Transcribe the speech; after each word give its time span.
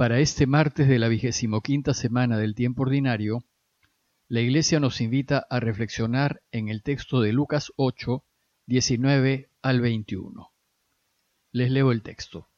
Para 0.00 0.18
este 0.18 0.46
martes 0.46 0.88
de 0.88 0.98
la 0.98 1.08
vigésimo 1.08 1.60
quinta 1.60 1.92
semana 1.92 2.38
del 2.38 2.54
tiempo 2.54 2.84
ordinario, 2.84 3.44
la 4.28 4.40
Iglesia 4.40 4.80
nos 4.80 5.02
invita 5.02 5.46
a 5.50 5.60
reflexionar 5.60 6.40
en 6.52 6.70
el 6.70 6.82
texto 6.82 7.20
de 7.20 7.34
Lucas 7.34 7.70
8, 7.76 8.24
19 8.64 9.50
al 9.60 9.82
21. 9.82 10.52
Les 11.52 11.70
leo 11.70 11.92
el 11.92 12.00
texto. 12.02 12.48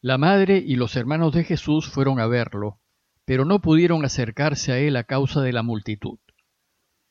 La 0.00 0.16
madre 0.16 0.64
y 0.66 0.76
los 0.76 0.96
hermanos 0.96 1.34
de 1.34 1.44
Jesús 1.44 1.90
fueron 1.90 2.20
a 2.20 2.26
verlo, 2.26 2.78
pero 3.26 3.44
no 3.44 3.60
pudieron 3.60 4.02
acercarse 4.02 4.72
a 4.72 4.78
él 4.78 4.96
a 4.96 5.04
causa 5.04 5.42
de 5.42 5.52
la 5.52 5.62
multitud. 5.62 6.18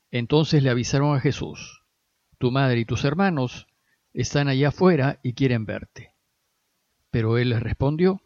Entonces 0.10 0.64
le 0.64 0.72
avisaron 0.72 1.16
a 1.16 1.20
Jesús, 1.20 1.84
Tu 2.40 2.50
madre 2.50 2.80
y 2.80 2.86
tus 2.86 3.06
hermanos 3.06 3.68
están 4.12 4.48
allá 4.48 4.70
afuera 4.70 5.20
y 5.22 5.34
quieren 5.34 5.66
verte. 5.66 6.16
Pero 7.12 7.38
él 7.38 7.50
les 7.50 7.62
respondió, 7.62 8.24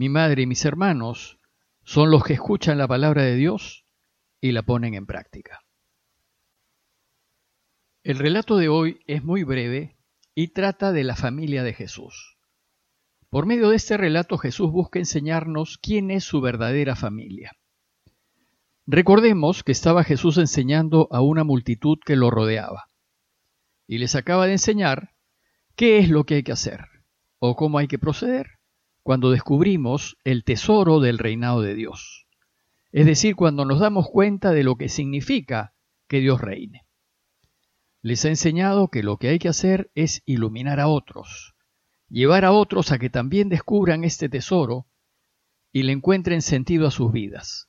mi 0.00 0.08
madre 0.08 0.40
y 0.40 0.46
mis 0.46 0.64
hermanos 0.64 1.38
son 1.84 2.10
los 2.10 2.24
que 2.24 2.32
escuchan 2.32 2.78
la 2.78 2.88
palabra 2.88 3.22
de 3.22 3.36
Dios 3.36 3.84
y 4.40 4.52
la 4.52 4.62
ponen 4.62 4.94
en 4.94 5.04
práctica. 5.04 5.60
El 8.02 8.18
relato 8.18 8.56
de 8.56 8.70
hoy 8.70 9.00
es 9.06 9.22
muy 9.22 9.44
breve 9.44 9.98
y 10.34 10.54
trata 10.54 10.92
de 10.92 11.04
la 11.04 11.16
familia 11.16 11.62
de 11.64 11.74
Jesús. 11.74 12.38
Por 13.28 13.44
medio 13.44 13.68
de 13.68 13.76
este 13.76 13.98
relato 13.98 14.38
Jesús 14.38 14.72
busca 14.72 14.98
enseñarnos 14.98 15.76
quién 15.76 16.10
es 16.10 16.24
su 16.24 16.40
verdadera 16.40 16.96
familia. 16.96 17.52
Recordemos 18.86 19.62
que 19.62 19.72
estaba 19.72 20.02
Jesús 20.02 20.38
enseñando 20.38 21.08
a 21.10 21.20
una 21.20 21.44
multitud 21.44 21.98
que 22.02 22.16
lo 22.16 22.30
rodeaba 22.30 22.88
y 23.86 23.98
les 23.98 24.14
acaba 24.14 24.46
de 24.46 24.52
enseñar 24.52 25.14
qué 25.76 25.98
es 25.98 26.08
lo 26.08 26.24
que 26.24 26.36
hay 26.36 26.42
que 26.42 26.52
hacer 26.52 26.86
o 27.38 27.54
cómo 27.54 27.76
hay 27.76 27.86
que 27.86 27.98
proceder 27.98 28.59
cuando 29.02 29.30
descubrimos 29.30 30.16
el 30.24 30.44
tesoro 30.44 31.00
del 31.00 31.18
reinado 31.18 31.62
de 31.62 31.74
Dios. 31.74 32.26
Es 32.92 33.06
decir, 33.06 33.36
cuando 33.36 33.64
nos 33.64 33.80
damos 33.80 34.08
cuenta 34.08 34.52
de 34.52 34.64
lo 34.64 34.76
que 34.76 34.88
significa 34.88 35.74
que 36.08 36.20
Dios 36.20 36.40
reine. 36.40 36.86
Les 38.02 38.24
ha 38.24 38.28
enseñado 38.28 38.88
que 38.88 39.02
lo 39.02 39.18
que 39.18 39.28
hay 39.28 39.38
que 39.38 39.48
hacer 39.48 39.90
es 39.94 40.22
iluminar 40.26 40.80
a 40.80 40.88
otros, 40.88 41.54
llevar 42.08 42.44
a 42.44 42.52
otros 42.52 42.92
a 42.92 42.98
que 42.98 43.10
también 43.10 43.48
descubran 43.48 44.04
este 44.04 44.28
tesoro 44.28 44.86
y 45.72 45.84
le 45.84 45.92
encuentren 45.92 46.42
sentido 46.42 46.86
a 46.86 46.90
sus 46.90 47.12
vidas. 47.12 47.66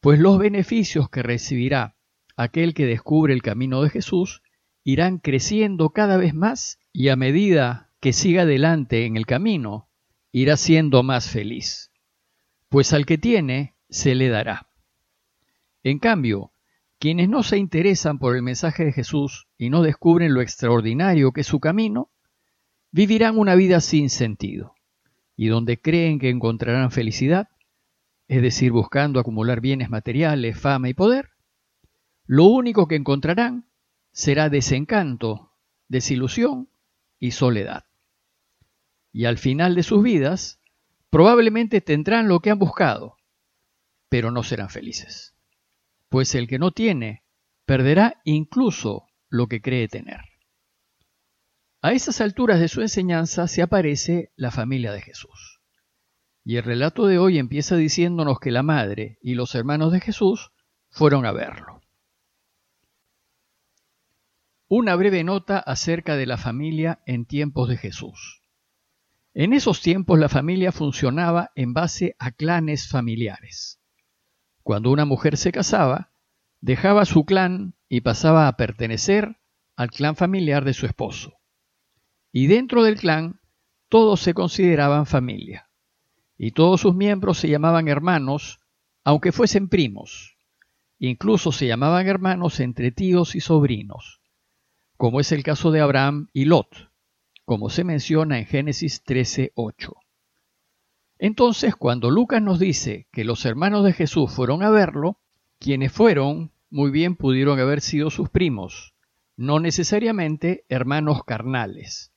Pues 0.00 0.18
los 0.18 0.38
beneficios 0.38 1.08
que 1.08 1.22
recibirá 1.22 1.96
aquel 2.36 2.74
que 2.74 2.86
descubre 2.86 3.32
el 3.32 3.42
camino 3.42 3.82
de 3.82 3.90
Jesús 3.90 4.42
irán 4.84 5.18
creciendo 5.18 5.90
cada 5.90 6.16
vez 6.16 6.34
más 6.34 6.78
y 6.92 7.08
a 7.08 7.16
medida 7.16 7.90
que 8.00 8.12
siga 8.12 8.42
adelante 8.42 9.06
en 9.06 9.16
el 9.16 9.24
camino, 9.24 9.88
irá 10.36 10.56
siendo 10.56 11.04
más 11.04 11.30
feliz, 11.30 11.92
pues 12.68 12.92
al 12.92 13.06
que 13.06 13.18
tiene 13.18 13.76
se 13.88 14.16
le 14.16 14.28
dará. 14.28 14.68
En 15.84 16.00
cambio, 16.00 16.50
quienes 16.98 17.28
no 17.28 17.44
se 17.44 17.56
interesan 17.56 18.18
por 18.18 18.34
el 18.34 18.42
mensaje 18.42 18.84
de 18.84 18.92
Jesús 18.92 19.46
y 19.56 19.70
no 19.70 19.82
descubren 19.82 20.34
lo 20.34 20.40
extraordinario 20.40 21.30
que 21.30 21.42
es 21.42 21.46
su 21.46 21.60
camino, 21.60 22.10
vivirán 22.90 23.38
una 23.38 23.54
vida 23.54 23.80
sin 23.80 24.10
sentido, 24.10 24.74
y 25.36 25.46
donde 25.46 25.80
creen 25.80 26.18
que 26.18 26.30
encontrarán 26.30 26.90
felicidad, 26.90 27.46
es 28.26 28.42
decir, 28.42 28.72
buscando 28.72 29.20
acumular 29.20 29.60
bienes 29.60 29.88
materiales, 29.88 30.58
fama 30.58 30.88
y 30.88 30.94
poder, 30.94 31.30
lo 32.26 32.46
único 32.46 32.88
que 32.88 32.96
encontrarán 32.96 33.68
será 34.10 34.48
desencanto, 34.48 35.52
desilusión 35.86 36.68
y 37.20 37.30
soledad 37.30 37.84
y 39.14 39.26
al 39.26 39.38
final 39.38 39.76
de 39.76 39.84
sus 39.84 40.02
vidas 40.02 40.60
probablemente 41.08 41.80
tendrán 41.80 42.26
lo 42.26 42.40
que 42.40 42.50
han 42.50 42.58
buscado, 42.58 43.16
pero 44.08 44.32
no 44.32 44.42
serán 44.42 44.68
felices. 44.68 45.36
Pues 46.08 46.34
el 46.34 46.48
que 46.48 46.58
no 46.58 46.72
tiene 46.72 47.22
perderá 47.64 48.20
incluso 48.24 49.06
lo 49.28 49.46
que 49.46 49.62
cree 49.62 49.86
tener. 49.86 50.20
A 51.80 51.92
esas 51.92 52.20
alturas 52.20 52.58
de 52.58 52.66
su 52.66 52.80
enseñanza 52.80 53.46
se 53.46 53.62
aparece 53.62 54.32
la 54.34 54.50
familia 54.50 54.90
de 54.90 55.00
Jesús. 55.00 55.60
Y 56.44 56.56
el 56.56 56.64
relato 56.64 57.06
de 57.06 57.18
hoy 57.18 57.38
empieza 57.38 57.76
diciéndonos 57.76 58.40
que 58.40 58.50
la 58.50 58.64
madre 58.64 59.18
y 59.22 59.34
los 59.34 59.54
hermanos 59.54 59.92
de 59.92 60.00
Jesús 60.00 60.50
fueron 60.90 61.24
a 61.24 61.30
verlo. 61.30 61.80
Una 64.66 64.96
breve 64.96 65.22
nota 65.22 65.58
acerca 65.60 66.16
de 66.16 66.26
la 66.26 66.36
familia 66.36 67.00
en 67.06 67.26
tiempos 67.26 67.68
de 67.68 67.76
Jesús. 67.76 68.43
En 69.34 69.52
esos 69.52 69.80
tiempos 69.80 70.16
la 70.20 70.28
familia 70.28 70.70
funcionaba 70.70 71.50
en 71.56 71.74
base 71.74 72.14
a 72.20 72.30
clanes 72.30 72.88
familiares. 72.88 73.80
Cuando 74.62 74.92
una 74.92 75.04
mujer 75.04 75.36
se 75.36 75.50
casaba, 75.50 76.12
dejaba 76.60 77.04
su 77.04 77.24
clan 77.24 77.74
y 77.88 78.02
pasaba 78.02 78.46
a 78.46 78.56
pertenecer 78.56 79.36
al 79.74 79.90
clan 79.90 80.14
familiar 80.14 80.64
de 80.64 80.72
su 80.72 80.86
esposo. 80.86 81.34
Y 82.30 82.46
dentro 82.46 82.84
del 82.84 82.96
clan 82.96 83.40
todos 83.88 84.20
se 84.20 84.34
consideraban 84.34 85.04
familia, 85.04 85.68
y 86.38 86.52
todos 86.52 86.80
sus 86.80 86.94
miembros 86.94 87.38
se 87.38 87.48
llamaban 87.48 87.88
hermanos, 87.88 88.60
aunque 89.02 89.32
fuesen 89.32 89.68
primos. 89.68 90.36
Incluso 91.00 91.50
se 91.50 91.66
llamaban 91.66 92.06
hermanos 92.06 92.60
entre 92.60 92.92
tíos 92.92 93.34
y 93.34 93.40
sobrinos, 93.40 94.20
como 94.96 95.18
es 95.18 95.32
el 95.32 95.42
caso 95.42 95.72
de 95.72 95.80
Abraham 95.80 96.28
y 96.32 96.44
Lot, 96.44 96.93
como 97.44 97.70
se 97.70 97.84
menciona 97.84 98.38
en 98.38 98.46
Génesis 98.46 99.02
13:8. 99.04 99.94
Entonces, 101.18 101.76
cuando 101.76 102.10
Lucas 102.10 102.42
nos 102.42 102.58
dice 102.58 103.06
que 103.12 103.24
los 103.24 103.44
hermanos 103.44 103.84
de 103.84 103.92
Jesús 103.92 104.32
fueron 104.32 104.62
a 104.62 104.70
verlo, 104.70 105.18
quienes 105.58 105.92
fueron 105.92 106.52
muy 106.70 106.90
bien 106.90 107.16
pudieron 107.16 107.60
haber 107.60 107.80
sido 107.80 108.10
sus 108.10 108.28
primos, 108.28 108.94
no 109.36 109.60
necesariamente 109.60 110.64
hermanos 110.68 111.22
carnales, 111.24 112.12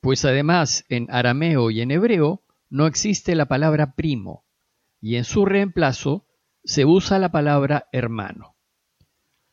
pues 0.00 0.24
además 0.24 0.84
en 0.88 1.08
arameo 1.10 1.70
y 1.70 1.80
en 1.80 1.90
hebreo 1.90 2.42
no 2.70 2.86
existe 2.86 3.34
la 3.34 3.46
palabra 3.46 3.94
primo, 3.94 4.44
y 5.00 5.16
en 5.16 5.24
su 5.24 5.44
reemplazo 5.46 6.26
se 6.64 6.84
usa 6.84 7.18
la 7.18 7.30
palabra 7.30 7.88
hermano. 7.92 8.54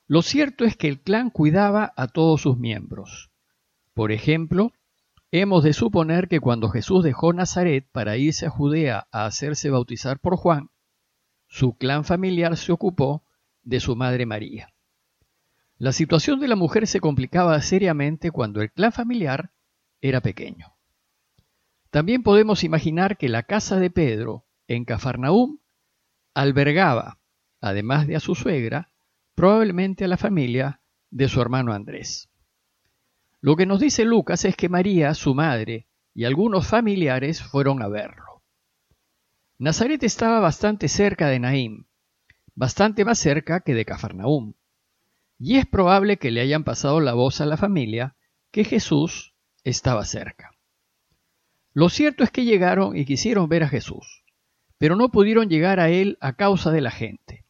Lo 0.07 0.21
cierto 0.21 0.65
es 0.65 0.77
que 0.77 0.87
el 0.87 1.01
clan 1.01 1.31
cuidaba 1.31 1.93
a 1.95 2.07
todos 2.07 2.41
sus 2.41 2.57
miembros. 2.57 3.31
Por 3.93 4.11
ejemplo, 4.11 4.71
Hemos 5.37 5.65
de 5.65 5.73
suponer 5.73 6.29
que 6.29 6.39
cuando 6.39 6.69
Jesús 6.69 7.03
dejó 7.03 7.33
Nazaret 7.33 7.85
para 7.91 8.15
irse 8.15 8.45
a 8.45 8.49
Judea 8.49 9.09
a 9.11 9.25
hacerse 9.25 9.69
bautizar 9.69 10.17
por 10.17 10.37
Juan, 10.37 10.69
su 11.49 11.75
clan 11.77 12.05
familiar 12.05 12.55
se 12.55 12.71
ocupó 12.71 13.25
de 13.61 13.81
su 13.81 13.97
madre 13.97 14.25
María. 14.25 14.73
La 15.77 15.91
situación 15.91 16.39
de 16.39 16.47
la 16.47 16.55
mujer 16.55 16.87
se 16.87 17.01
complicaba 17.01 17.61
seriamente 17.61 18.31
cuando 18.31 18.61
el 18.61 18.71
clan 18.71 18.93
familiar 18.93 19.51
era 19.99 20.21
pequeño. 20.21 20.77
También 21.89 22.23
podemos 22.23 22.63
imaginar 22.63 23.17
que 23.17 23.27
la 23.27 23.43
casa 23.43 23.77
de 23.77 23.89
Pedro, 23.89 24.45
en 24.69 24.85
Cafarnaúm, 24.85 25.57
albergaba, 26.33 27.19
además 27.59 28.07
de 28.07 28.15
a 28.15 28.21
su 28.21 28.35
suegra, 28.35 28.93
probablemente 29.35 30.05
a 30.05 30.07
la 30.07 30.15
familia 30.15 30.79
de 31.09 31.27
su 31.27 31.41
hermano 31.41 31.73
Andrés. 31.73 32.29
Lo 33.45 33.55
que 33.55 33.67
nos 33.67 33.79
dice 33.79 34.05
Lucas 34.05 34.43
es 34.43 34.55
que 34.55 34.69
María, 34.69 35.13
su 35.13 35.35
madre, 35.35 35.85
y 36.15 36.25
algunos 36.25 36.65
familiares 36.65 37.43
fueron 37.43 37.83
a 37.83 37.87
verlo. 37.87 38.41
Nazaret 39.59 40.01
estaba 40.01 40.39
bastante 40.39 40.87
cerca 40.87 41.27
de 41.27 41.37
Naim, 41.37 41.85
bastante 42.55 43.05
más 43.05 43.19
cerca 43.19 43.59
que 43.59 43.75
de 43.75 43.85
Cafarnaúm, 43.85 44.55
y 45.37 45.57
es 45.57 45.67
probable 45.67 46.17
que 46.17 46.31
le 46.31 46.41
hayan 46.41 46.63
pasado 46.63 46.99
la 47.01 47.13
voz 47.13 47.39
a 47.39 47.45
la 47.45 47.55
familia 47.55 48.15
que 48.49 48.63
Jesús 48.63 49.35
estaba 49.63 50.05
cerca. 50.05 50.49
Lo 51.71 51.89
cierto 51.89 52.23
es 52.23 52.31
que 52.31 52.45
llegaron 52.45 52.97
y 52.97 53.05
quisieron 53.05 53.47
ver 53.47 53.61
a 53.61 53.69
Jesús, 53.69 54.23
pero 54.79 54.95
no 54.95 55.09
pudieron 55.09 55.49
llegar 55.49 55.79
a 55.79 55.91
él 55.91 56.17
a 56.19 56.33
causa 56.33 56.71
de 56.71 56.81
la 56.81 56.89
gente. 56.89 57.45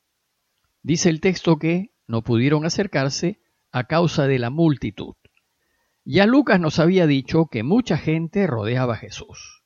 Dice 0.83 1.09
el 1.09 1.21
texto 1.21 1.57
que 1.57 1.93
no 2.05 2.21
pudieron 2.21 2.65
acercarse 2.65 3.39
a 3.71 3.85
causa 3.85 4.27
de 4.27 4.39
la 4.39 4.49
multitud. 4.49 5.15
Ya 6.07 6.27
Lucas 6.27 6.59
nos 6.59 6.77
había 6.77 7.07
dicho 7.07 7.47
que 7.47 7.63
mucha 7.63 7.97
gente 7.97 8.45
rodeaba 8.45 8.93
a 8.93 8.97
Jesús. 8.97 9.63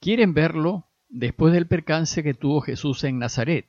Quieren 0.00 0.32
verlo 0.32 0.88
después 1.10 1.52
del 1.52 1.66
percance 1.66 2.22
que 2.22 2.32
tuvo 2.32 2.62
Jesús 2.62 3.04
en 3.04 3.18
Nazaret, 3.18 3.66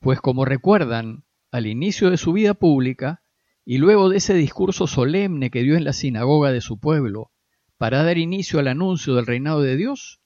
pues 0.00 0.20
como 0.20 0.44
recuerdan, 0.44 1.24
al 1.50 1.66
inicio 1.66 2.10
de 2.10 2.18
su 2.18 2.34
vida 2.34 2.52
pública 2.52 3.22
y 3.64 3.78
luego 3.78 4.10
de 4.10 4.18
ese 4.18 4.34
discurso 4.34 4.86
solemne 4.86 5.50
que 5.50 5.62
dio 5.62 5.76
en 5.76 5.84
la 5.84 5.94
sinagoga 5.94 6.52
de 6.52 6.60
su 6.60 6.78
pueblo 6.78 7.32
para 7.78 8.02
dar 8.02 8.18
inicio 8.18 8.60
al 8.60 8.68
anuncio 8.68 9.14
del 9.14 9.24
reinado 9.24 9.62
de 9.62 9.76
Dios, 9.76 10.20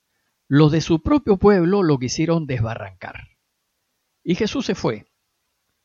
los 0.49 0.73
de 0.73 0.81
su 0.81 1.01
propio 1.01 1.37
pueblo 1.37 1.85
lo 1.85 1.97
quisieron 2.01 2.47
desbarrancar. 2.47 3.29
Y 4.25 4.35
Jesús 4.35 4.67
se 4.67 4.75
fue, 4.75 5.07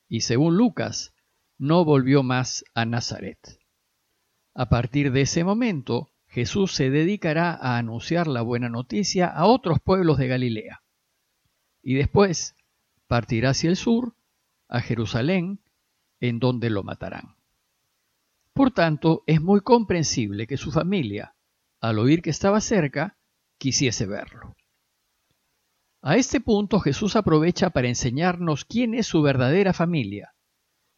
y 0.07 0.21
según 0.21 0.57
Lucas, 0.57 1.13
no 1.59 1.85
volvió 1.85 2.23
más 2.23 2.65
a 2.73 2.85
Nazaret. 2.85 3.58
A 4.53 4.69
partir 4.69 5.11
de 5.11 5.21
ese 5.21 5.43
momento, 5.43 6.11
Jesús 6.27 6.73
se 6.73 6.89
dedicará 6.89 7.53
a 7.53 7.77
anunciar 7.77 8.27
la 8.27 8.41
buena 8.41 8.69
noticia 8.69 9.27
a 9.27 9.45
otros 9.45 9.79
pueblos 9.79 10.17
de 10.17 10.27
Galilea. 10.27 10.83
Y 11.81 11.95
después 11.95 12.55
partirá 13.07 13.51
hacia 13.51 13.69
el 13.69 13.77
sur, 13.77 14.15
a 14.67 14.81
Jerusalén, 14.81 15.61
en 16.19 16.39
donde 16.39 16.69
lo 16.69 16.83
matarán. 16.83 17.35
Por 18.53 18.71
tanto, 18.71 19.23
es 19.25 19.41
muy 19.41 19.61
comprensible 19.61 20.45
que 20.45 20.57
su 20.57 20.71
familia, 20.71 21.35
al 21.79 21.97
oír 21.97 22.21
que 22.21 22.29
estaba 22.29 22.59
cerca, 22.59 23.17
quisiese 23.57 24.05
verlo. 24.05 24.55
A 26.01 26.17
este 26.17 26.41
punto 26.41 26.79
Jesús 26.79 27.15
aprovecha 27.15 27.69
para 27.69 27.87
enseñarnos 27.87 28.65
quién 28.65 28.93
es 28.93 29.07
su 29.07 29.21
verdadera 29.21 29.73
familia, 29.73 30.35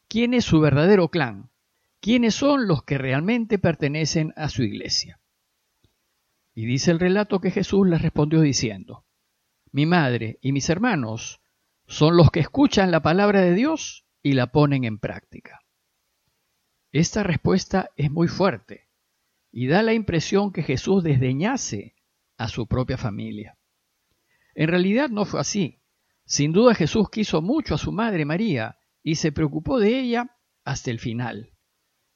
quién 0.07 0.33
es 0.33 0.45
su 0.45 0.59
verdadero 0.59 1.09
clan, 1.09 1.50
quiénes 2.01 2.35
son 2.35 2.67
los 2.67 2.83
que 2.83 2.97
realmente 2.97 3.59
pertenecen 3.59 4.33
a 4.35 4.49
su 4.49 4.63
iglesia. 4.63 5.19
Y 6.53 6.65
dice 6.65 6.91
el 6.91 6.99
relato 6.99 7.39
que 7.39 7.51
Jesús 7.51 7.87
les 7.87 8.01
respondió 8.01 8.41
diciendo, 8.41 9.05
Mi 9.71 9.85
madre 9.85 10.39
y 10.41 10.51
mis 10.51 10.69
hermanos 10.69 11.41
son 11.87 12.17
los 12.17 12.31
que 12.31 12.41
escuchan 12.41 12.91
la 12.91 13.01
palabra 13.01 13.41
de 13.41 13.53
Dios 13.53 14.05
y 14.21 14.33
la 14.33 14.47
ponen 14.47 14.83
en 14.83 14.97
práctica. 14.97 15.61
Esta 16.91 17.23
respuesta 17.23 17.91
es 17.95 18.11
muy 18.11 18.27
fuerte 18.27 18.89
y 19.51 19.67
da 19.67 19.81
la 19.83 19.93
impresión 19.93 20.51
que 20.51 20.63
Jesús 20.63 21.03
desdeñase 21.03 21.95
a 22.37 22.47
su 22.47 22.67
propia 22.67 22.97
familia. 22.97 23.57
En 24.55 24.67
realidad 24.67 25.09
no 25.09 25.25
fue 25.25 25.39
así. 25.39 25.79
Sin 26.25 26.51
duda 26.51 26.73
Jesús 26.75 27.09
quiso 27.09 27.41
mucho 27.41 27.75
a 27.75 27.77
su 27.77 27.91
madre 27.91 28.25
María 28.25 28.77
y 29.03 29.15
se 29.15 29.31
preocupó 29.31 29.79
de 29.79 29.99
ella 29.99 30.37
hasta 30.63 30.91
el 30.91 30.99
final. 30.99 31.51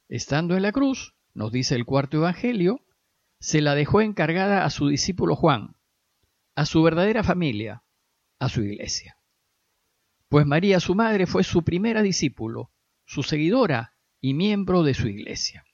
Estando 0.08 0.56
en 0.56 0.62
la 0.62 0.72
cruz, 0.72 1.14
nos 1.34 1.52
dice 1.52 1.74
el 1.74 1.84
cuarto 1.84 2.18
Evangelio, 2.18 2.84
se 3.40 3.60
la 3.60 3.74
dejó 3.74 4.00
encargada 4.00 4.64
a 4.64 4.70
su 4.70 4.88
discípulo 4.88 5.36
Juan, 5.36 5.76
a 6.54 6.64
su 6.64 6.82
verdadera 6.82 7.22
familia, 7.22 7.82
a 8.38 8.48
su 8.48 8.62
iglesia. 8.62 9.18
Pues 10.28 10.46
María, 10.46 10.80
su 10.80 10.94
madre, 10.94 11.26
fue 11.26 11.44
su 11.44 11.62
primera 11.62 12.02
discípulo, 12.02 12.72
su 13.04 13.22
seguidora 13.22 13.94
y 14.20 14.34
miembro 14.34 14.82
de 14.82 14.94
su 14.94 15.08
iglesia. 15.08 15.64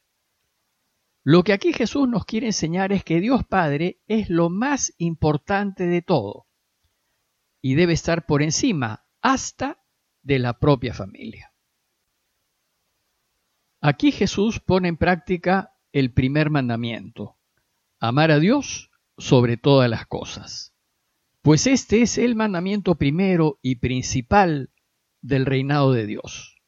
Lo 1.24 1.44
que 1.44 1.52
aquí 1.52 1.72
Jesús 1.72 2.08
nos 2.08 2.24
quiere 2.24 2.46
enseñar 2.46 2.92
es 2.92 3.04
que 3.04 3.20
Dios 3.20 3.44
Padre 3.46 4.00
es 4.08 4.28
lo 4.28 4.50
más 4.50 4.92
importante 4.98 5.86
de 5.86 6.02
todo 6.02 6.46
y 7.60 7.76
debe 7.76 7.92
estar 7.92 8.26
por 8.26 8.42
encima 8.42 9.06
hasta 9.20 9.78
de 10.22 10.40
la 10.40 10.58
propia 10.58 10.94
familia. 10.94 11.51
Aquí 13.84 14.12
Jesús 14.12 14.60
pone 14.60 14.86
en 14.86 14.96
práctica 14.96 15.74
el 15.90 16.12
primer 16.12 16.50
mandamiento, 16.50 17.36
amar 17.98 18.30
a 18.30 18.38
Dios 18.38 18.92
sobre 19.18 19.56
todas 19.56 19.90
las 19.90 20.06
cosas. 20.06 20.72
Pues 21.42 21.66
este 21.66 22.00
es 22.02 22.16
el 22.16 22.36
mandamiento 22.36 22.94
primero 22.94 23.58
y 23.60 23.76
principal 23.76 24.70
del 25.20 25.46
reinado 25.46 25.92
de 25.92 26.06
Dios. 26.06 26.62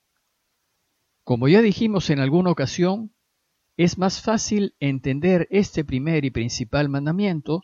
Como 1.23 1.47
ya 1.47 1.63
dijimos 1.63 2.11
en 2.11 2.19
alguna 2.19 2.51
ocasión, 2.51 3.15
es 3.77 3.97
más 3.97 4.21
fácil 4.21 4.75
entender 4.81 5.47
este 5.53 5.85
primer 5.85 6.25
y 6.25 6.33
principal 6.33 6.89
mandamiento 6.89 7.63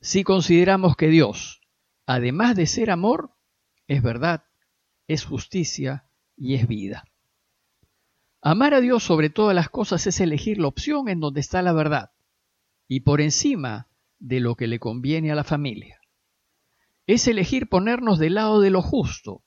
si 0.00 0.22
consideramos 0.22 0.94
que 0.94 1.08
Dios, 1.08 1.60
además 2.06 2.54
de 2.54 2.68
ser 2.68 2.92
amor, 2.92 3.34
es 3.88 4.00
verdad, 4.00 4.44
es 5.08 5.24
justicia 5.24 6.08
y 6.36 6.54
es 6.54 6.68
vida. 6.68 7.02
Amar 8.44 8.74
a 8.74 8.80
Dios 8.80 9.04
sobre 9.04 9.30
todas 9.30 9.54
las 9.54 9.68
cosas 9.68 10.04
es 10.08 10.18
elegir 10.20 10.58
la 10.58 10.66
opción 10.66 11.08
en 11.08 11.20
donde 11.20 11.40
está 11.40 11.62
la 11.62 11.72
verdad 11.72 12.10
y 12.88 13.00
por 13.00 13.20
encima 13.20 13.88
de 14.18 14.40
lo 14.40 14.56
que 14.56 14.66
le 14.66 14.80
conviene 14.80 15.30
a 15.30 15.36
la 15.36 15.44
familia. 15.44 16.00
Es 17.06 17.28
elegir 17.28 17.68
ponernos 17.68 18.18
del 18.18 18.34
lado 18.34 18.60
de 18.60 18.70
lo 18.70 18.82
justo, 18.82 19.44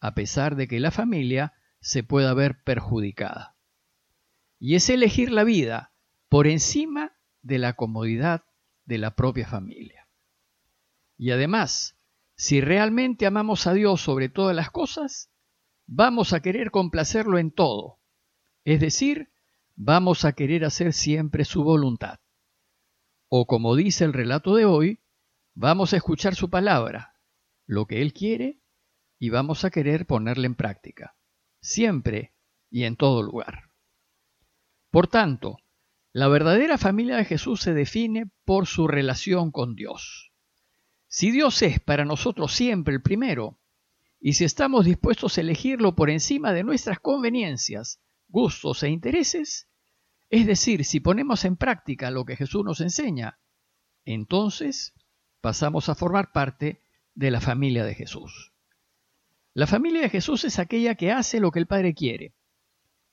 a 0.00 0.14
pesar 0.14 0.56
de 0.56 0.68
que 0.68 0.80
la 0.80 0.90
familia 0.90 1.52
se 1.80 2.02
pueda 2.02 2.32
ver 2.32 2.62
perjudicada 2.64 3.56
y 4.58 4.74
es 4.74 4.88
elegir 4.90 5.30
la 5.32 5.44
vida 5.44 5.92
por 6.28 6.46
encima 6.46 7.12
de 7.42 7.58
la 7.58 7.74
comodidad 7.74 8.44
de 8.84 8.98
la 8.98 9.16
propia 9.16 9.46
familia. 9.46 10.08
Y 11.18 11.30
además, 11.32 11.98
si 12.36 12.62
realmente 12.62 13.26
amamos 13.26 13.66
a 13.66 13.74
Dios 13.74 14.00
sobre 14.00 14.30
todas 14.30 14.56
las 14.56 14.70
cosas, 14.70 15.30
vamos 15.86 16.32
a 16.32 16.40
querer 16.40 16.70
complacerlo 16.70 17.38
en 17.38 17.50
todo, 17.50 17.99
es 18.64 18.80
decir, 18.80 19.30
vamos 19.76 20.24
a 20.24 20.32
querer 20.32 20.64
hacer 20.64 20.92
siempre 20.92 21.44
su 21.44 21.64
voluntad. 21.64 22.20
O 23.28 23.46
como 23.46 23.76
dice 23.76 24.04
el 24.04 24.12
relato 24.12 24.54
de 24.54 24.64
hoy, 24.64 25.00
vamos 25.54 25.92
a 25.92 25.96
escuchar 25.96 26.34
su 26.34 26.50
palabra, 26.50 27.14
lo 27.66 27.86
que 27.86 28.02
Él 28.02 28.12
quiere, 28.12 28.60
y 29.18 29.30
vamos 29.30 29.64
a 29.64 29.70
querer 29.70 30.06
ponerla 30.06 30.46
en 30.46 30.54
práctica, 30.54 31.16
siempre 31.60 32.34
y 32.70 32.84
en 32.84 32.96
todo 32.96 33.22
lugar. 33.22 33.70
Por 34.90 35.06
tanto, 35.06 35.58
la 36.12 36.26
verdadera 36.26 36.76
familia 36.76 37.16
de 37.16 37.24
Jesús 37.24 37.60
se 37.60 37.72
define 37.72 38.30
por 38.44 38.66
su 38.66 38.88
relación 38.88 39.52
con 39.52 39.76
Dios. 39.76 40.32
Si 41.06 41.30
Dios 41.30 41.62
es 41.62 41.80
para 41.80 42.04
nosotros 42.04 42.52
siempre 42.52 42.94
el 42.94 43.02
primero, 43.02 43.58
y 44.20 44.34
si 44.34 44.44
estamos 44.44 44.84
dispuestos 44.84 45.38
a 45.38 45.40
elegirlo 45.40 45.94
por 45.94 46.10
encima 46.10 46.52
de 46.52 46.64
nuestras 46.64 46.98
conveniencias, 46.98 48.00
gustos 48.30 48.82
e 48.82 48.88
intereses, 48.88 49.68
es 50.30 50.46
decir, 50.46 50.84
si 50.84 51.00
ponemos 51.00 51.44
en 51.44 51.56
práctica 51.56 52.10
lo 52.10 52.24
que 52.24 52.36
Jesús 52.36 52.64
nos 52.64 52.80
enseña, 52.80 53.40
entonces 54.04 54.94
pasamos 55.40 55.88
a 55.88 55.94
formar 55.94 56.32
parte 56.32 56.82
de 57.14 57.30
la 57.30 57.40
familia 57.40 57.84
de 57.84 57.94
Jesús. 57.94 58.52
La 59.52 59.66
familia 59.66 60.02
de 60.02 60.10
Jesús 60.10 60.44
es 60.44 60.58
aquella 60.58 60.94
que 60.94 61.10
hace 61.10 61.40
lo 61.40 61.50
que 61.50 61.58
el 61.58 61.66
Padre 61.66 61.94
quiere, 61.94 62.34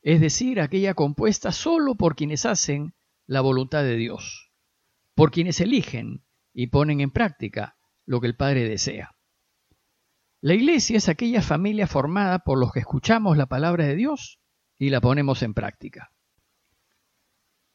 es 0.04 0.22
decir, 0.22 0.62
aquella 0.62 0.94
compuesta 0.94 1.52
solo 1.52 1.96
por 1.96 2.16
quienes 2.16 2.46
hacen 2.46 2.94
la 3.26 3.42
voluntad 3.42 3.84
de 3.84 3.96
Dios, 3.96 4.52
por 5.16 5.32
quienes 5.32 5.60
eligen 5.60 6.24
y 6.54 6.68
ponen 6.68 7.02
en 7.02 7.12
práctica 7.12 7.78
lo 8.06 8.22
que 8.22 8.28
el 8.28 8.36
Padre 8.36 8.70
desea. 8.70 9.16
La 10.40 10.54
iglesia 10.54 10.98
es 10.98 11.10
aquella 11.10 11.42
familia 11.42 11.88
formada 11.88 12.40
por 12.40 12.60
los 12.60 12.72
que 12.72 12.80
escuchamos 12.80 13.38
la 13.38 13.48
palabra 13.48 13.86
de 13.86 13.96
Dios 13.96 14.40
y 14.78 14.90
la 14.90 15.02
ponemos 15.02 15.44
en 15.44 15.54
práctica. 15.54 16.12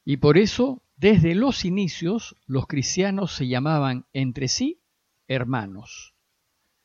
Y 0.05 0.19
por 0.19 0.39
eso, 0.39 0.83
desde 0.97 1.35
los 1.35 1.65
inicios, 1.65 2.37
los 2.47 2.67
cristianos 2.67 3.33
se 3.33 3.49
llamaban 3.49 4.07
entre 4.13 4.49
sí 4.49 4.83
hermanos. 5.29 6.15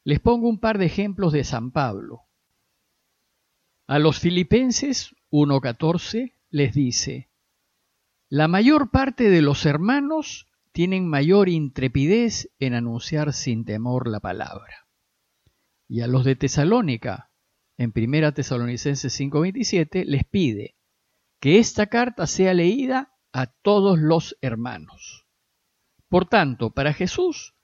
Les 0.04 0.20
pongo 0.20 0.48
un 0.48 0.60
par 0.60 0.78
de 0.78 0.86
ejemplos 0.86 1.34
de 1.34 1.44
San 1.44 1.72
Pablo. 1.72 2.24
A 3.88 4.00
los 4.00 4.20
filipenses 4.20 5.16
1.14 5.32 6.34
les 6.50 6.74
dice, 6.74 7.30
La 8.30 8.48
mayor 8.48 8.92
parte 8.92 9.30
de 9.30 9.42
los 9.42 9.66
hermanos 9.66 10.48
tienen 10.72 11.08
mayor 11.08 11.50
intrepidez 11.50 12.52
en 12.60 12.74
anunciar 12.74 13.34
sin 13.34 13.66
temor 13.66 14.08
la 14.08 14.20
palabra. 14.20 14.88
Y 15.88 16.02
a 16.02 16.08
los 16.08 16.24
de 16.26 16.36
Tesalónica, 16.36 17.27
en 17.78 17.94
1 17.96 18.34
Tesalonicenses 18.34 19.20
5.27, 19.20 20.06
les 20.06 20.24
pide 20.26 20.76
que 21.40 21.60
esta 21.60 21.88
carta 21.88 22.26
sea 22.28 22.54
leída 22.54 23.14
a 23.32 23.46
todos 23.46 24.00
los 24.00 24.38
hermanos. 24.42 25.28
Por 26.10 26.28
tanto, 26.28 26.72
para 26.72 26.94
Jesús, 26.94 27.56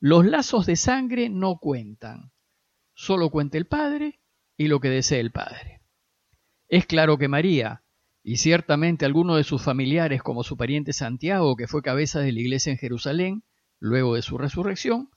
los 0.00 0.24
lazos 0.24 0.66
de 0.66 0.76
sangre 0.76 1.28
no 1.28 1.58
cuentan, 1.58 2.32
solo 2.94 3.30
cuenta 3.30 3.58
el 3.58 3.66
Padre 3.66 4.20
y 4.56 4.68
lo 4.68 4.80
que 4.80 4.88
desee 4.88 5.20
el 5.20 5.32
Padre. 5.32 5.82
Es 6.68 6.86
claro 6.86 7.18
que 7.18 7.28
María, 7.28 7.82
y 8.22 8.36
ciertamente 8.36 9.04
algunos 9.04 9.36
de 9.36 9.44
sus 9.44 9.62
familiares 9.62 10.22
como 10.22 10.44
su 10.44 10.56
pariente 10.56 10.92
Santiago, 10.92 11.56
que 11.56 11.66
fue 11.66 11.82
cabeza 11.82 12.20
de 12.20 12.32
la 12.32 12.40
iglesia 12.40 12.70
en 12.70 12.78
Jerusalén, 12.78 13.44
luego 13.80 14.14
de 14.14 14.22
su 14.22 14.38
resurrección, 14.38 15.10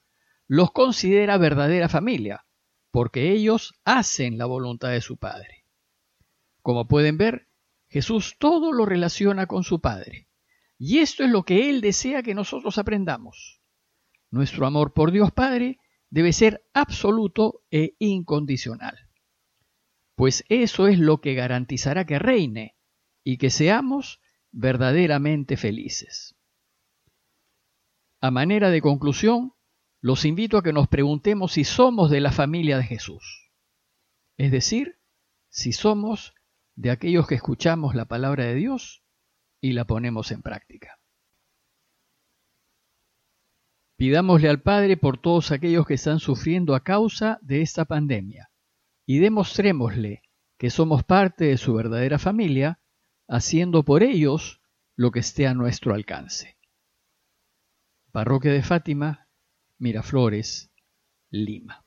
los 0.47 0.71
considera 0.71 1.37
verdadera 1.37 1.87
familia, 1.89 2.45
porque 2.91 3.31
ellos 3.31 3.73
hacen 3.85 4.37
la 4.37 4.45
voluntad 4.45 4.89
de 4.89 5.01
su 5.01 5.17
Padre. 5.17 5.65
Como 6.61 6.87
pueden 6.87 7.17
ver, 7.17 7.47
Jesús 7.87 8.35
todo 8.37 8.71
lo 8.71 8.85
relaciona 8.85 9.47
con 9.47 9.63
su 9.63 9.81
Padre, 9.81 10.27
y 10.77 10.99
esto 10.99 11.23
es 11.23 11.31
lo 11.31 11.43
que 11.43 11.69
Él 11.69 11.81
desea 11.81 12.23
que 12.23 12.35
nosotros 12.35 12.77
aprendamos. 12.77 13.61
Nuestro 14.29 14.65
amor 14.65 14.93
por 14.93 15.11
Dios 15.11 15.31
Padre 15.31 15.79
debe 16.09 16.33
ser 16.33 16.63
absoluto 16.73 17.63
e 17.71 17.95
incondicional 17.99 19.11
pues 20.21 20.45
eso 20.49 20.87
es 20.87 20.99
lo 20.99 21.19
que 21.19 21.33
garantizará 21.33 22.05
que 22.05 22.19
reine 22.19 22.75
y 23.23 23.37
que 23.37 23.49
seamos 23.49 24.21
verdaderamente 24.51 25.57
felices. 25.57 26.35
A 28.19 28.29
manera 28.29 28.69
de 28.69 28.81
conclusión, 28.81 29.55
los 30.01 30.25
invito 30.25 30.57
a 30.57 30.63
que 30.63 30.73
nos 30.73 30.87
preguntemos 30.87 31.53
si 31.53 31.63
somos 31.63 32.09
de 32.09 32.19
la 32.19 32.31
familia 32.31 32.77
de 32.77 32.83
Jesús, 32.83 33.51
es 34.37 34.51
decir, 34.51 34.99
si 35.49 35.71
somos 35.71 36.33
de 36.75 36.89
aquellos 36.89 37.27
que 37.27 37.35
escuchamos 37.35 37.93
la 37.93 38.05
palabra 38.05 38.45
de 38.45 38.55
Dios 38.55 39.03
y 39.61 39.73
la 39.73 39.85
ponemos 39.85 40.31
en 40.31 40.41
práctica. 40.41 40.99
Pidámosle 43.97 44.49
al 44.49 44.63
Padre 44.63 44.97
por 44.97 45.19
todos 45.19 45.51
aquellos 45.51 45.85
que 45.85 45.93
están 45.93 46.19
sufriendo 46.19 46.73
a 46.73 46.83
causa 46.83 47.37
de 47.43 47.61
esta 47.61 47.85
pandemia 47.85 48.49
y 49.05 49.19
demostrémosle 49.19 50.23
que 50.57 50.71
somos 50.71 51.03
parte 51.03 51.45
de 51.45 51.57
su 51.57 51.75
verdadera 51.75 52.17
familia, 52.17 52.79
haciendo 53.27 53.83
por 53.83 54.01
ellos 54.01 54.61
lo 54.95 55.11
que 55.11 55.19
esté 55.19 55.45
a 55.45 55.53
nuestro 55.53 55.93
alcance. 55.93 56.57
Parroquia 58.11 58.51
de 58.51 58.63
Fátima, 58.63 59.27
Miraflores, 59.81 60.71
Lima. 61.31 61.83